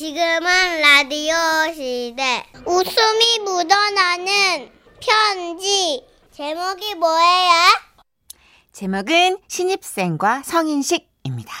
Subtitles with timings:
[0.00, 1.34] 지금은 라디오
[1.74, 2.42] 시대.
[2.64, 6.02] 웃음이 묻어나는 편지.
[6.30, 7.52] 제목이 뭐예요?
[8.72, 11.52] 제목은 신입생과 성인식입니다.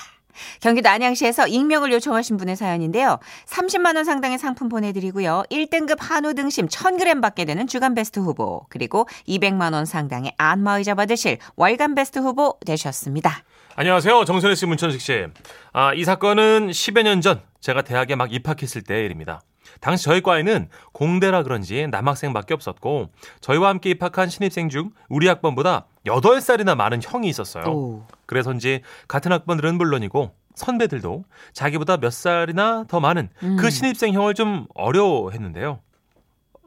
[0.62, 3.18] 경기도 안양시에서 익명을 요청하신 분의 사연인데요.
[3.46, 5.42] 30만 원 상당의 상품 보내드리고요.
[5.50, 11.36] 1등급 한우 등심 1000g 받게 되는 주간 베스트 후보 그리고 200만 원 상당의 안마의자 받으실
[11.56, 13.44] 월간 베스트 후보 되셨습니다.
[13.76, 14.24] 안녕하세요.
[14.24, 15.26] 정선혜 씨, 문천식 씨.
[15.72, 19.40] 아, 이 사건은 10여 년 전 제가 대학에 막 입학했을 때의 일입니다.
[19.80, 26.74] 당시 저희 과에는 공대라 그런지 남학생밖에 없었고 저희와 함께 입학한 신입생 중 우리 학번보다 8살이나
[26.74, 27.64] 많은 형이 있었어요.
[27.66, 28.04] 오.
[28.26, 33.28] 그래서인지 같은 학번들은 물론이고 선배들도 자기보다 몇 살이나 더 많은
[33.58, 35.80] 그 신입생 형을 좀 어려워했는데요.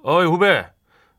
[0.03, 0.65] 어이 후배,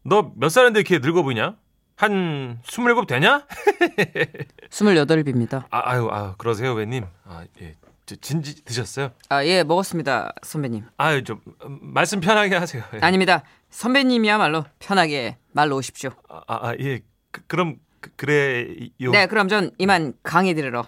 [0.03, 1.55] 너 몇 살인데 이렇게 늙어 보이냐?
[1.97, 3.47] 한 27 되냐?
[4.71, 5.65] 28입니다.
[5.71, 7.05] 아, 아유, 아, 그러세요, 후배님.
[7.25, 7.75] 아, 예.
[8.07, 9.13] 저, 진지 드셨어요?
[9.29, 10.35] 아, 예, 먹었습니다.
[10.43, 10.85] 선배님.
[10.97, 12.83] 아유, 좀 음, 말씀 편하게 하세요.
[12.95, 12.99] 예.
[13.01, 13.43] 아닙니다.
[13.71, 16.11] 선배님이야말로 편하게 말로 오십시오.
[16.29, 17.01] 아, 아, 예.
[17.31, 17.79] 그, 럼
[18.17, 19.11] 그 래요.
[19.13, 20.87] 네, 그럼 전 이만 강의 들으러.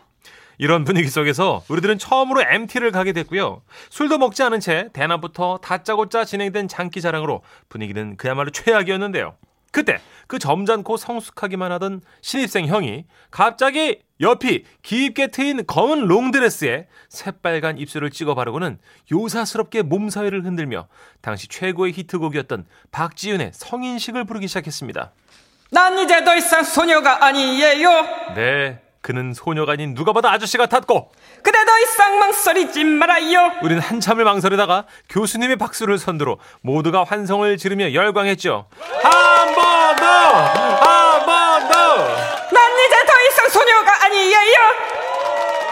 [0.59, 3.63] 이런 분위기 속에서 우리들은 처음으로 MT를 가게 됐고요.
[3.91, 9.37] 술도 먹지 않은 채 대낮부터 다짜고짜 진행된 장기 자랑으로 분위기는 그야말로 최악이었는데요.
[9.77, 18.11] 그때 그 점잖고 성숙하기만 하던 신입생 형이 갑자기 옆이 깊게 트인 검은 롱드레스에 새빨간 입술을
[18.11, 18.79] 찍어 바르고는
[19.13, 20.89] 요사스럽게 몸사위를 흔들며
[21.21, 25.13] 당시 최고의 히트곡이었던 박지윤의 성인식을 부르기 시작했습니다.
[25.71, 27.91] 난 이제 더 이상 소녀가 아니에요.
[28.35, 33.53] 네, 그는 소녀가 아닌 누가 봐도 아저씨 같았고 그대 더 이상 망설이지 말아요.
[33.63, 38.67] 우리는 한참을 망설이다가 교수님의 박수를 선두로 모두가 환성을 지르며 열광했죠.
[39.01, 40.05] 한 번 더!
[40.05, 41.97] 한 번 더!
[42.53, 44.57] 난 이제 더 이상 소녀가 아니에요.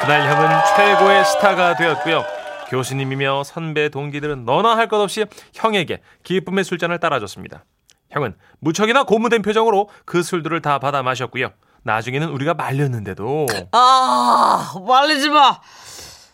[0.01, 2.25] 그날 형은 최고의 스타가 되었고요.
[2.69, 7.65] 교수님이며 선배 동기들은 너나 할 것 없이 형에게 기쁨의 술잔을 따라줬습니다.
[8.13, 11.51] 형은 무척이나 고무된 표정으로 그 술들을 다 받아 마셨고요.
[11.85, 15.61] 나중에는 우리가 말렸는데도 아, 말리지 마.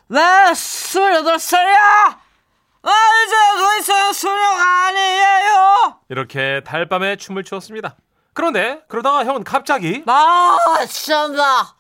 [0.09, 2.21] 나 스물여덟 살이야.
[2.83, 2.91] 나
[3.27, 6.01] 이제 더 이상 소녀가 아니에요.
[6.09, 7.97] 이렇게 달밤에 춤을 추었습니다.
[8.33, 11.75] 그런데 그러다가 형은 갑자기 아, 참다.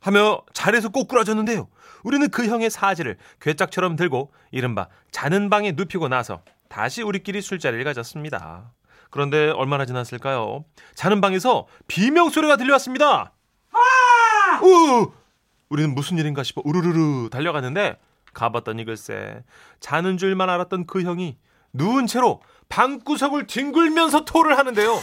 [0.00, 1.68] 하며 자리에서 꼬꾸라졌는데요.
[2.02, 8.72] 우리는 그 형의 사지를 괴짝처럼 들고 이른바 자는 방에 눕히고 나서 다시 우리끼리 술자리를 가졌습니다.
[9.14, 10.64] 그런데 얼마나 지났을까요?
[10.96, 13.30] 자는 방에서 비명 소리가 들려왔습니다.
[14.60, 15.12] 우!
[15.68, 17.96] 우리는 무슨 일인가 싶어 우르르르 달려갔는데
[18.32, 19.44] 가봤더니 글쎄
[19.78, 21.36] 자는 줄만 알았던 그 형이
[21.72, 24.98] 누운 채로 방구석을 뒹굴면서 토를 하는데요.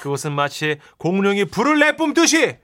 [0.00, 2.56] 그것은 마치 공룡이 불을 내뿜듯이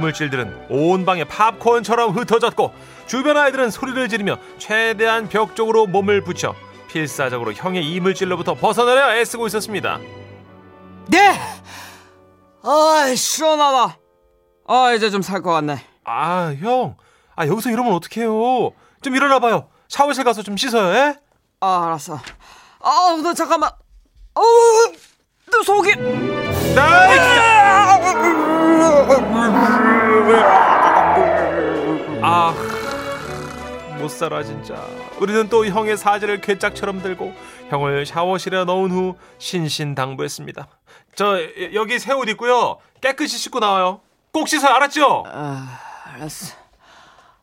[0.00, 2.72] 이물질들은 온 방에 팝콘처럼 흩어졌고
[3.06, 6.54] 주변 아이들은 소리를 지르며 최대한 벽 쪽으로 몸을 붙여
[6.88, 9.98] 필사적으로 형의 이물질로부터 벗어나려 애쓰고 있었습니다.
[11.08, 11.38] 네.
[12.62, 13.98] 아, 시원하다.
[14.68, 15.84] 아, 이제 좀 살 것 같네.
[16.04, 16.96] 아, 형.
[17.36, 18.72] 아, 여기서 이러면 어떡해요.
[19.02, 19.68] 좀 일어나봐요.
[19.88, 21.16] 샤워실 가서 좀 씻어요, 예?
[21.60, 22.14] 아, 알았어.
[22.80, 23.70] 아, 너 잠깐만.
[24.34, 24.42] 어,
[25.50, 25.94] 너 속이.
[32.22, 32.54] 아,
[33.98, 34.74] 못 살아 진짜.
[35.20, 37.34] 우리는 또 형의 사지를 괴짝처럼 들고
[37.68, 40.66] 형을 샤워실에 넣은 후 신신당부했습니다.
[41.14, 42.78] 저 여- 여기 새옷 있고요.
[43.00, 44.00] 깨끗이 씻고 나와요.
[44.32, 45.24] 꼭 씻어 알았죠?
[45.26, 45.78] 아,
[46.14, 46.56] 알았어.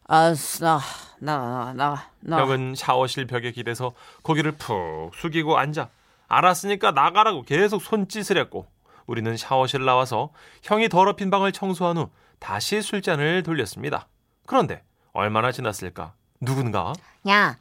[0.07, 0.66] 알았어.
[0.66, 0.79] 나,
[1.19, 2.38] 나, 나, 나, 나.
[2.39, 3.91] 형은 샤워실 벽에 기대서
[4.22, 5.89] 고개를 푹 숙이고 앉아
[6.27, 8.65] 알았으니까 나가라고 계속 손짓을 했고
[9.05, 10.31] 우리는 샤워실 나와서
[10.63, 14.07] 형이 더럽힌 방을 청소한 후 다시 술잔을 돌렸습니다.
[14.45, 14.83] 그런데
[15.13, 16.13] 얼마나 지났을까?
[16.41, 16.93] 누군가?
[17.29, 17.57] 야,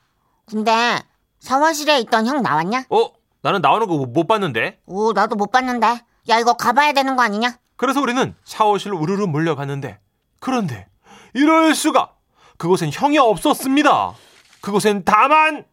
[0.46, 0.98] 근데
[1.38, 2.84] 샤워실에 있던 형 나왔냐?
[2.90, 3.10] 어?
[3.42, 4.80] 나는 나오는 거 못 봤는데?
[4.86, 6.00] 오, 나도 못 봤는데.
[6.28, 7.56] 야, 이거 가봐야 되는 거 아니냐?
[7.76, 10.00] 그래서 우리는 샤워실로 우르르 몰려갔는데
[10.40, 10.88] 그런데
[11.34, 12.12] 이럴 수가
[12.58, 14.14] 그곳엔 형이 없었습니다.
[14.62, 15.64] 그곳엔 다만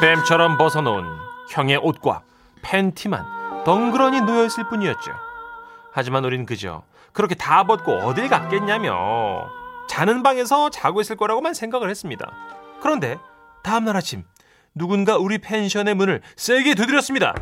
[0.00, 1.21] 뱀처럼 벗어놓은
[1.52, 2.22] 형의 옷과
[2.62, 5.12] 팬티만 덩그러니 놓여있을 뿐이었죠.
[5.92, 6.82] 하지만 우린 그저
[7.12, 9.50] 그렇게 다 벗고 어딜 갔겠냐며
[9.86, 12.26] 자는 방에서 자고 있을 거라고만 생각을 했습니다.
[12.80, 13.18] 그런데
[13.62, 14.24] 다음날 아침
[14.74, 17.34] 누군가 우리 펜션의 문을 세게 두드렸습니다.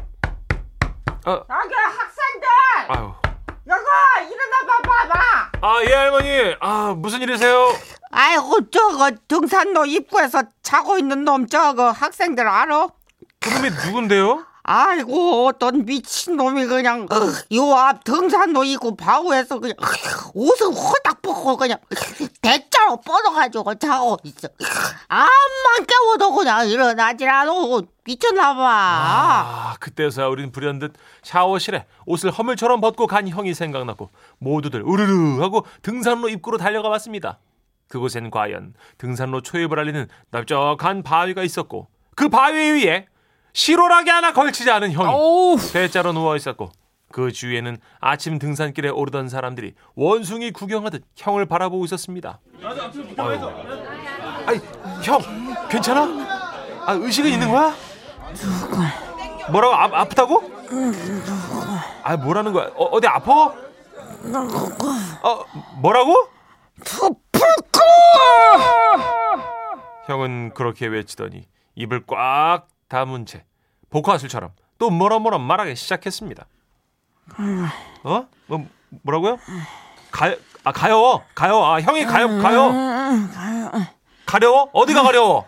[1.27, 2.49] 어, 여기 학생들!
[2.89, 3.13] 아유.
[3.69, 5.51] 여기 일어나 봐봐봐!
[5.63, 6.57] 아, 예, 할머니.
[6.61, 7.69] 아, 무슨 일이세요?
[8.11, 12.89] 아이고 저거 등산로 입구에서 자고 있는 놈 저거 학생들 알아?
[13.41, 14.45] 그놈이 누군데요?
[14.63, 17.09] 아이고 어떤 미친놈이 그냥
[17.55, 19.75] 요 앞 등산로 있고 바우에서 그냥
[20.35, 21.79] 옷을 호닥 벗고 그냥
[22.43, 24.49] 대자로 뻗어가지고 자고 있어
[25.09, 27.51] 암만 깨워도 그냥 일어나질 않아
[28.05, 35.65] 미쳤나봐 아, 그때서야 우린 불현듯 샤워실에 옷을 허물처럼 벗고 간 형이 생각났고 모두들 우르르 하고
[35.83, 37.39] 등산로 입구로 달려가 봤습니다.
[37.89, 43.07] 그곳엔 과연 등산로 초입을 알리는 넓적한 바위가 있었고 그 바위 위에
[43.53, 45.09] 실오라기 하나 걸치지 않은 형이.
[45.73, 46.71] 대자로 누워 있었고
[47.13, 52.39] 그 주위에는 아침 등산길에 오르던 사람들이 원숭이 구경하듯 형을 바라보고 있었습니다.
[53.17, 53.39] 아유.
[54.47, 54.61] 아이,
[55.03, 55.21] 형,
[55.69, 56.03] 괜찮아?
[56.87, 57.75] 아, 의식은 있는 거야?
[59.51, 60.51] 뭐라고 아, 아프다고?
[62.05, 62.67] 아, 뭐라는 거야?
[62.77, 63.47] 어, 어디 아파?
[65.23, 65.45] 어,
[65.81, 66.29] 뭐라고?
[70.07, 73.45] 형은 그렇게 외치더니 입을 꽉 다문 채
[73.89, 76.47] 복화술처럼 또 뭐라 뭐라 말하기 시작했습니다.
[78.03, 78.27] 어?
[78.47, 78.67] 뭐,
[79.03, 79.39] 뭐라고요?
[80.11, 80.35] 가,
[80.65, 81.23] 아, 가요.
[81.35, 81.65] 가요.
[81.65, 82.27] 아, 형이 가요.
[82.43, 82.73] 가요.
[84.27, 84.69] 가려워?
[84.73, 85.47] 어디가 가려워?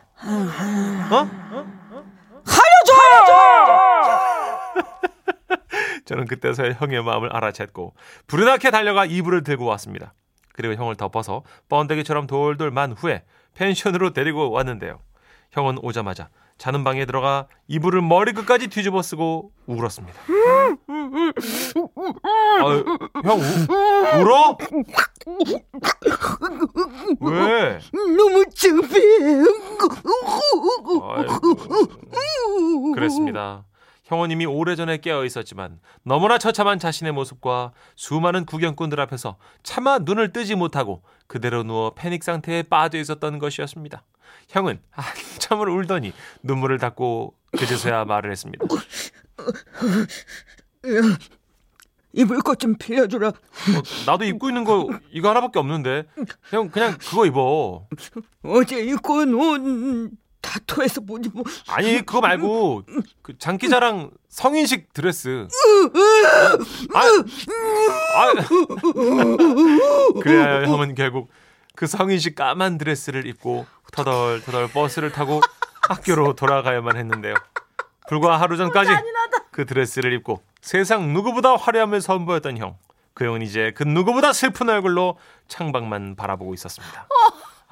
[1.10, 1.28] 어?
[6.04, 7.92] 저는 그때서야 형의 마음을 알아챘고
[8.28, 10.14] 불은하게 달려가 이불을 들고 왔습니다.
[10.52, 13.24] 그리고 형을 덮어서 번데기처럼 돌돌 만 후에
[13.54, 15.00] 펜션으로 데리고 왔는데요.
[15.52, 16.28] 형은 오자마자
[16.62, 20.16] 자는 방에 들어가 이불을 머리끝까지 뒤집어 쓰고 울었습니다.
[22.62, 22.84] 아유,
[23.24, 23.42] 형 우,
[24.20, 24.56] 울어?
[27.20, 27.80] 왜?
[28.16, 29.42] 너무 창피해
[31.16, 33.64] 아이고, 그랬습니다.
[34.12, 40.54] 형은 이미 오래전에 깨어 있었지만 너무나 처참한 자신의 모습과 수많은 구경꾼들 앞에서 차마 눈을 뜨지
[40.54, 44.04] 못하고 그대로 누워 패닉 상태에 빠져 있었던 것이었습니다.
[44.50, 46.12] 형은 한참을 울더니
[46.42, 48.66] 눈물을 닦고 그제서야 말을 했습니다.
[52.14, 53.32] 입을 것 좀 빌려주라 어,
[54.04, 56.04] 나도 입고 있는 거 이거 하나밖에 없는데
[56.50, 57.88] 형 그냥 그거 입어.
[58.42, 60.10] 어제 입고 놓은
[60.42, 62.82] 다토에서 뭐지 뭐 아니 그거 말고
[63.22, 65.48] 그 장기자랑 성인식 드레스.
[66.94, 67.00] 아,
[68.18, 68.32] 아,
[70.20, 71.30] 그래야 형은 결국
[71.74, 75.40] 그 성인식 까만 드레스를 입고 터덜 터덜 버스를 타고
[75.88, 77.34] 학교로 돌아가야만 했는데요.
[78.08, 78.90] 불과 하루 전까지
[79.52, 82.76] 그 드레스를 입고 세상 누구보다 화려함을 선보였던 형.
[83.14, 85.18] 그 형은 이제 그 누구보다 슬픈 얼굴로
[85.48, 87.06] 창밖만 바라보고 있었습니다.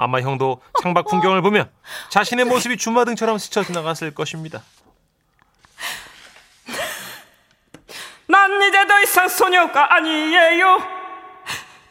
[0.03, 1.67] 아마 형도 창밖 풍경을 보며
[2.11, 4.63] 자신의 모습이 주마등처럼 스쳐 지나갔을 것입니다.
[8.27, 10.79] 난 이제 더 이상 소녀가 아니에요.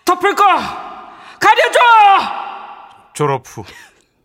[0.06, 0.44] 덮을 거
[1.40, 1.80] 가려줘.
[3.14, 3.64] 졸업 후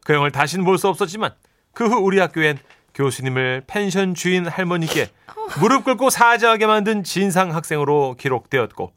[0.04, 1.34] 그 형을 다시는 볼 수 없었지만
[1.72, 2.58] 그 후 우리 학교엔
[2.94, 5.10] 교수님을 펜션 주인 할머니께
[5.60, 8.92] 무릎 꿇고 사죄하게 만든 진상 학생으로 기록되었고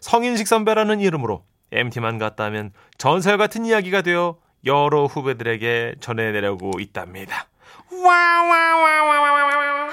[0.00, 7.46] 성인식 선배라는 이름으로 MT만 갔다 하면 전설 같은 이야기가 되어 여러 후배들에게 전해내려고 있답니다.
[7.90, 9.90] 와와와와와와.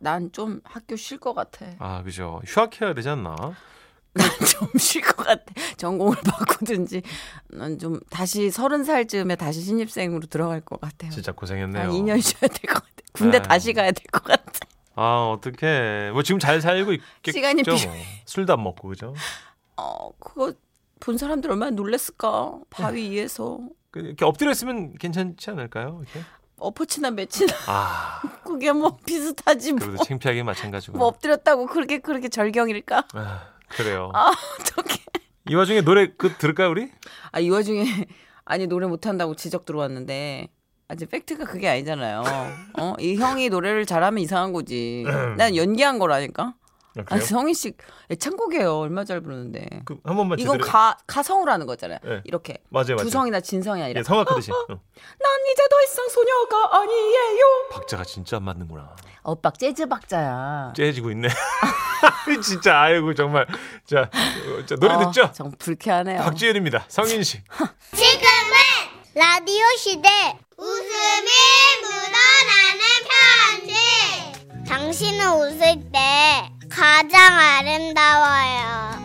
[0.00, 1.66] 난좀 학교 쉴 것 같아.
[1.78, 2.40] 아 그죠.
[2.46, 3.34] 휴학해야 되지 않나?
[4.48, 5.44] 좀쉴 것 같아.
[5.76, 7.02] 전공을 바꾸든지.
[7.48, 11.10] 난 좀 다시 서른 살쯤에 다시 신입생으로 들어갈 것 같아요.
[11.10, 11.82] 진짜 고생했네요.
[11.84, 12.88] 한 2년 쉬어야 될 것 같아.
[13.12, 13.48] 군대 네.
[13.48, 14.52] 다시 가야 될 것 같아.
[15.00, 16.10] 아 어떡해.
[16.12, 17.32] 뭐 지금 잘 살고 있겠죠.
[17.38, 17.74] 시간이 뭐.
[17.76, 18.04] 필요해.
[18.24, 19.14] 술도 안 먹고 그죠.
[19.76, 20.52] 어, 그거
[21.00, 22.58] 본 사람들 얼마나 놀랬을까.
[22.70, 23.60] 바위 위에서.
[23.92, 26.02] 그- 이렇게 엎드려 있으면 괜찮지 않을까요?
[26.02, 26.26] 이렇게?
[26.58, 29.86] 엎어치나 매치나 아 그게 뭐 비슷하지 뭐.
[29.86, 30.98] 그래도 창피하게 마찬가지고.
[30.98, 33.06] 뭐 엎드렸다고 그렇게 그렇게 절경일까?
[33.14, 34.10] 아, 그래요.
[34.14, 34.98] 아 어떡해.
[35.50, 36.90] 이 와중에 노래 그 들을까요 우리?
[37.32, 37.84] 아 이 와중에
[38.44, 40.48] 아니 노래 못 한다고 지적 들어왔는데
[40.88, 42.22] 아직 팩트가 그게 아니잖아요.
[42.78, 42.94] 어?
[42.98, 45.04] 이 형이 노래를 잘하면 이상한 거지.
[45.36, 46.54] 난 연기한 거라니까.
[46.96, 47.20] 아, 아?
[47.20, 47.74] 성희 씨
[48.10, 48.76] 애창곡이에요.
[48.78, 49.68] 얼마 잘 부르는데.
[49.84, 50.72] 그, 한 번만 이건 제대로.
[50.72, 51.98] 가 가성으로 하는 거잖아요.
[52.02, 52.22] 네.
[52.24, 53.04] 이렇게 맞아요, 맞아요.
[53.04, 54.50] 두성이나 진성이 아니라 예, 성악하듯이.
[54.50, 54.56] 어.
[54.66, 54.78] 난
[55.52, 57.44] 이제 더 이상 소녀가 아니에요.
[57.70, 58.96] 박자가 진짜 안 맞는구나.
[59.24, 60.72] 오빠 재즈 박자야.
[60.74, 61.28] 째지고 있네.
[62.42, 63.46] 진짜 아이고 정말.
[63.84, 65.30] 자, 어, 자 노래 어, 듣죠?
[65.32, 66.22] 정 불쾌하네요.
[66.22, 66.86] 박지현입니다.
[66.88, 67.44] 성인식.
[67.94, 70.08] 지금은 라디오 시대
[70.58, 71.30] 웃음이
[71.82, 72.82] 묻어나는
[73.62, 75.60] 편지 당신은 웃을
[75.92, 78.98] 때 가장 아름다워요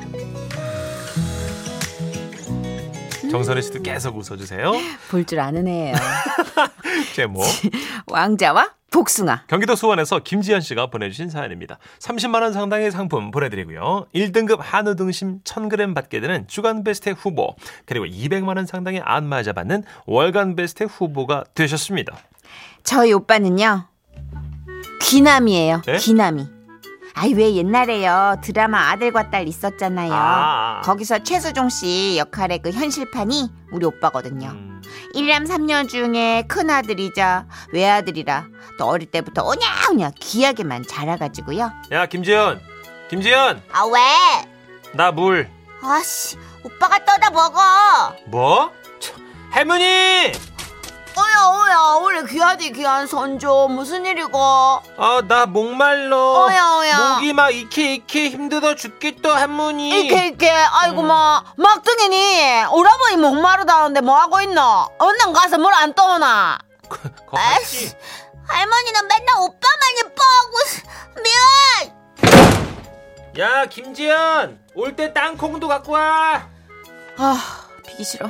[3.29, 4.73] 정선혜 씨도 계속 웃어주세요.
[5.09, 5.95] 볼 줄 아는 애예요.
[7.15, 7.43] 제목.
[8.05, 9.45] 왕자와 복숭아.
[9.47, 11.79] 경기도 수원에서 김지현 씨가 보내주신 사연입니다.
[11.99, 14.05] 30만 원 상당의 상품 보내드리고요.
[14.13, 19.83] 1등급 한우 등심 1000g 받게 되는 주간 베스트 후보 그리고 200만 원 상당의 안마자 받는
[20.05, 22.15] 월간 베스트 후보가 되셨습니다.
[22.83, 23.87] 저희 오빠는요.
[25.01, 25.81] 귀남이에요.
[25.85, 25.97] 네?
[25.97, 26.62] 귀남이.
[27.15, 30.11] 아이 왜 옛날에요 드라마 아들과 딸 있었잖아요.
[30.13, 30.81] 아.
[30.83, 34.49] 거기서 최수종 씨 역할의 그 현실판이 우리 오빠거든요.
[34.49, 34.81] 음,
[35.13, 38.45] 일남 삼녀 중에 큰 아들이자 외아들이라
[38.79, 41.71] 또 어릴 때부터 오냐오냐 귀하게만 자라가지고요.
[41.91, 42.59] 야 김지현,
[43.09, 43.99] 김지현, 아, 왜?
[44.93, 45.49] 나 물.
[45.83, 48.15] 아씨, 오빠가 떠다 먹어.
[48.27, 48.71] 뭐?
[48.99, 49.15] 참,
[49.51, 50.31] 할머니!
[51.15, 54.37] 어야 어야 우리 귀하디 귀한 손주 무슨 일이고?
[54.39, 56.15] 아, 나 목말라.
[56.15, 56.97] 어야 어야.
[57.15, 59.89] 목이 막 이케 이케 힘들어 죽겠다 할머니.
[59.89, 64.89] 이렇게 이렇게 아이고 뭐 막둥이니 오라버니 목마르다는데 뭐 하고 있노?
[64.97, 66.57] 얼른 가서 물 안 떠오나?
[66.89, 66.97] 거
[67.37, 67.93] 같지?
[68.45, 70.51] 할머니는 맨날 오빠만 예뻐하고,
[71.23, 71.93] 미안!
[73.39, 76.47] 야 김지현 올때 땅콩도 갖고 와.
[77.17, 78.29] 아 비기 싫어.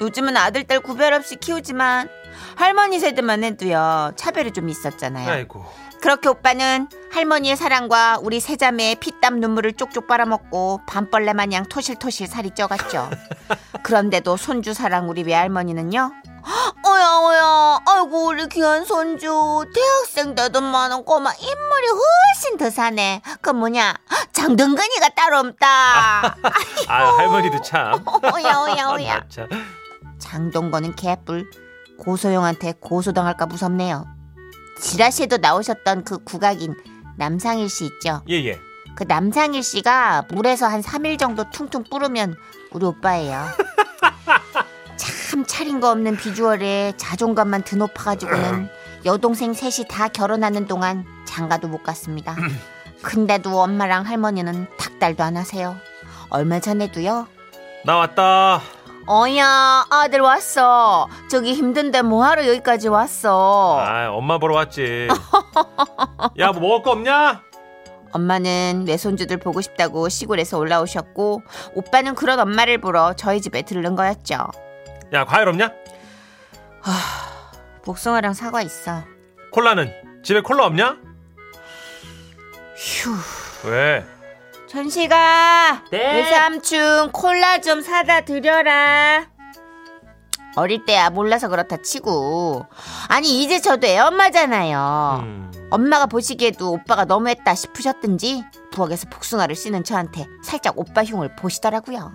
[0.00, 2.08] 요즘은 아들 딸 구별 없이 키우지만
[2.56, 5.30] 할머니 세대만 해도요 차별이 좀 있었잖아요.
[5.30, 5.64] 아이고.
[6.00, 13.10] 그렇게 오빠는 할머니의 사랑과 우리 세자매의 피땀 눈물을 쪽쪽 빨아먹고 밤벌레 마냥 토실토실 살이 쪄갔죠.
[13.82, 16.12] 그런데도 손주 사랑 우리 외할머니는요.
[16.86, 19.28] 어야 어야 아이고 우리 귀한 손주
[19.74, 23.20] 대학생 되던만은 꼬마 인물이 훨씬 더 사네.
[23.42, 23.94] 그 뭐냐
[24.32, 25.66] 장동건이가 따로 없다.
[26.88, 28.02] 아 할머니도 참.
[28.06, 29.24] 어야 어야 어야.
[30.20, 31.50] 장동건은 개뿔
[31.98, 34.06] 고소영한테 고소당할까 무섭네요.
[34.80, 36.74] 지라시에도 나오셨던 그 국악인
[37.16, 38.22] 남상일 씨 있죠.
[38.30, 38.58] 예 예.
[38.94, 42.36] 그 남상일 씨가 물에서 한 3일 정도 퉁퉁 뿌르면
[42.72, 43.46] 우리 오빠예요.
[44.96, 48.68] 참 차린 거 없는 비주얼에 자존감만 드높아가지고는
[49.04, 52.36] 여동생 셋이 다 결혼하는 동안 장가도 못 갔습니다.
[53.02, 55.76] 근데도 엄마랑 할머니는 닭달도 안 하세요.
[56.28, 57.26] 얼마 전에도요.
[57.84, 58.60] 나 왔다.
[59.14, 61.08] 어야 아들 왔어.
[61.28, 63.76] 저기 힘든데 뭐하러 여기까지 왔어.
[63.80, 65.08] 아 엄마 보러 왔지.
[66.38, 67.42] 야 뭐 먹을 거 없냐?
[68.12, 71.42] 엄마는 외손주들 보고 싶다고 시골에서 올라오셨고
[71.74, 74.46] 오빠는 그런 엄마를 보러 저희 집에 들른 거였죠.
[75.12, 75.72] 야 과일 없냐?
[77.82, 79.02] 복숭아랑 사과 있어.
[79.50, 80.96] 콜라는 집에 콜라 없냐?
[82.76, 83.10] 휴.
[83.68, 84.04] 왜?
[84.70, 86.14] 천식아, 네.
[86.14, 89.26] 외삼촌 콜라 좀 사다 드려라.
[90.54, 92.66] 어릴 때야 몰라서 그렇다 치고
[93.08, 95.20] 아니 이제 저도 애엄마잖아요.
[95.24, 95.52] 음.
[95.70, 102.12] 엄마가 보시기에도 오빠가 너무했다 싶으셨든지 부엌에서 복숭아를 씻는 저한테 살짝 오빠 흉을 보시더라고요.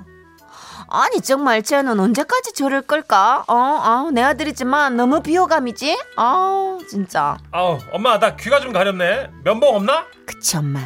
[0.87, 3.43] 아니 정말 쟤는 언제까지 저럴 걸까?
[3.47, 5.97] 어, 어, 내 아들이지만 너무 비호감이지?
[6.15, 7.37] 아우 진짜.
[7.51, 9.29] 아우 엄마 나 귀가 좀 가렵네.
[9.43, 10.05] 면봉 없나?
[10.25, 10.79] 그치 엄마.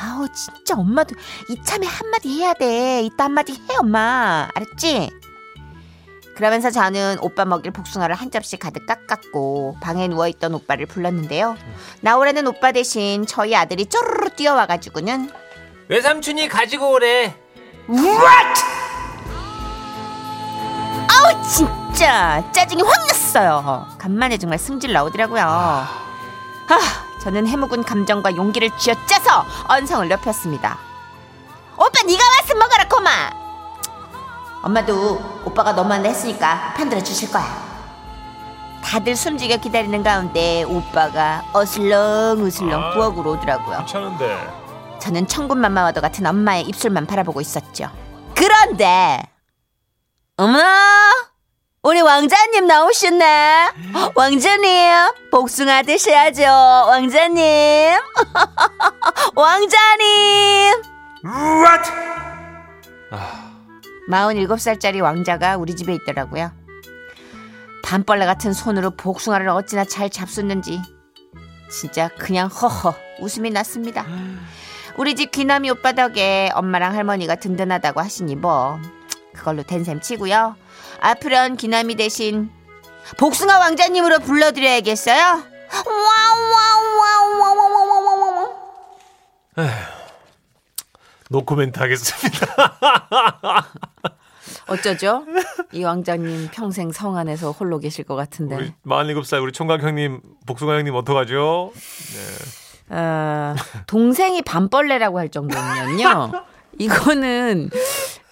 [0.00, 1.14] 아우 진짜 엄마도
[1.48, 3.02] 이참에 한마디 해야 돼.
[3.02, 4.48] 이따 한마디 해 엄마.
[4.54, 5.10] 알았지?
[6.36, 11.56] 그러면서 저는 오빠 먹일 복숭아를 한 접시 가득 깎았고 방에 누워있던 오빠를 불렀는데요.
[12.00, 15.30] 나오라는 오빠 대신 저희 아들이 쪼르르 뛰어와가지고는
[15.88, 17.34] 외삼촌이 가지고 오래.
[21.10, 23.88] 아우 진짜 짜증이 확 났어요.
[23.98, 25.42] 간만에 정말 승질 나오더라고요.
[25.42, 25.88] 아,
[27.28, 30.78] 저는 해묵은 감정과 용기를 쥐어짜서 언성을 높였습니다.
[31.76, 33.10] 오빠 네가 왔으면 먹어라 코마.
[34.62, 37.44] 엄마도 오빠가 너무한다 했으니까 편들어 주실 거야.
[38.82, 42.94] 다들 숨죽여 기다리는 가운데 오빠가 어슬렁 어슬렁 아.
[42.94, 43.76] 부엌으로 오더라고요.
[43.76, 44.98] 괜찮은데.
[44.98, 47.90] 저는 천군만마와도 같은 엄마의 입술만 바라보고 있었죠.
[48.34, 49.20] 그런데
[50.38, 51.27] 어머나
[51.88, 53.68] 우리 왕자님 나오셨네.
[54.14, 54.92] 왕자님
[55.30, 56.42] 복숭아 드셔야죠.
[56.42, 57.96] 왕자님
[59.34, 60.82] 왕자님
[61.24, 61.90] What?
[63.10, 63.52] 아,
[64.10, 66.52] 47살짜리 왕자가 우리 집에 있더라고요.
[67.84, 70.82] 밤벌레 같은 손으로 복숭아를 어찌나 잘 잡수는지
[71.70, 74.04] 진짜 그냥 허허 웃음이 났습니다.
[74.98, 78.78] 우리 집 귀남이 오빠 덕에 엄마랑 할머니가 든든하다고 하시니 뭐
[79.32, 80.54] 그걸로 된 셈 치고요.
[81.00, 82.50] 앞으로는 귀남이 대신
[83.16, 85.42] 복숭아 왕자님으로 불러드려야겠어요.
[85.84, 88.58] 와와와와와와와와
[91.30, 92.46] 노코멘트 하겠습니다.
[94.68, 95.24] 어쩌죠?
[95.72, 98.56] 이 왕자님 평생 성 안에서 홀로 계실 것 같은데.
[98.56, 101.72] 우리 47살 우리 총각 형님, 복숭아 형님 어떡하죠?
[102.90, 103.54] 어,
[103.86, 106.32] 동생이 밤벌레라고 할 정도면요.
[106.78, 107.70] 이거는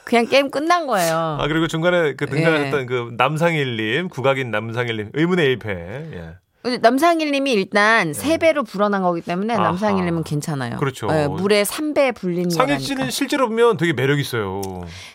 [0.07, 1.37] 그냥 게임 끝난 거예요.
[1.41, 2.87] 아 그리고 중간에 그 등장하셨던 예.
[2.87, 5.71] 그 남상일님, 국악인 남상일님 의문의 일패.
[5.71, 6.35] 예.
[6.81, 9.61] 남상일님이 일단 세 배로 불어난 거기 때문에 네.
[9.61, 9.69] 아하.
[9.71, 10.77] 남상일님은 괜찮아요.
[10.79, 11.09] 그렇죠.
[11.11, 12.79] 예, 물에 3배 불린 상일 거라니까.
[12.87, 14.61] 씨는 실제로 보면 되게 매력 있어요.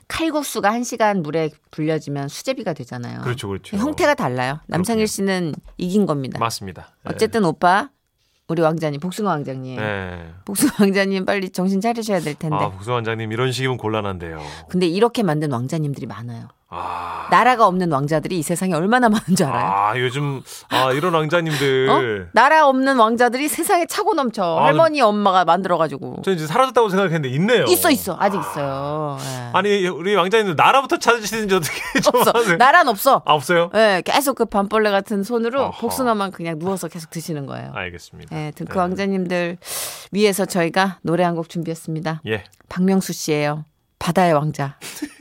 [0.09, 3.21] 칼국수가 1 시간 물에 불려지면 수제비가 되잖아요.
[3.21, 3.75] 그렇죠, 그렇죠.
[3.77, 4.59] 형태가 달라요.
[4.67, 5.05] 남상일 그렇군요.
[5.07, 6.37] 씨는 이긴 겁니다.
[6.39, 6.89] 맞습니다.
[7.03, 7.13] 네.
[7.13, 7.89] 어쨌든 오빠
[8.51, 10.29] 우리 왕자님 복숭아 왕자님 네.
[10.43, 12.57] 복숭아 왕자님 빨리 정신 차리셔야 될 텐데.
[12.57, 14.39] 아, 국수 원장님 이런 식이면 곤란한데요.
[14.67, 16.49] 근데 이렇게 만든 왕자님들이 많아요.
[16.73, 17.27] 아.
[17.29, 19.65] 나라가 없는 왕자들이 이 세상에 얼마나 많은 줄 알아요?
[19.65, 22.29] 아, 요즘 아, 이런 왕자님들 어?
[22.31, 24.41] 나라 없는 왕자들이 세상에 차고 넘쳐.
[24.57, 26.21] 아, 할머니 엄마가 만들어가지고.
[26.23, 27.65] 저 이제 사라졌다고 생각했는데 있네요.
[27.65, 29.17] 있어 있어 아직 있어요.
[29.19, 29.49] 예.
[29.53, 32.31] 아니, 우리 왕자님들 나라부터 찾으시는지 어떻게 좀 없어.
[32.33, 32.57] 하세요?
[32.57, 33.21] 나란 없어.
[33.25, 33.69] 아, 없어요?
[33.75, 35.81] 예, 계속 그 밤벌레 같은 손으로 어허.
[35.81, 37.71] 복숭아만 그냥 누워서 계속 드시는 거예요.
[37.75, 38.33] 알겠습니다.
[38.37, 38.79] 예, 그 네.
[38.79, 39.57] 왕자님들
[40.13, 42.21] 위해서 저희가 노래 한 곡 준비했습니다.
[42.27, 42.43] 예.
[42.69, 43.65] 박명수 씨예요.
[43.99, 44.77] 바다의 왕자.